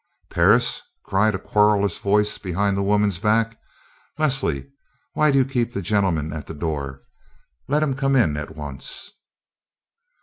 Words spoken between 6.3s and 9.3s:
at the door? Let him come in at once."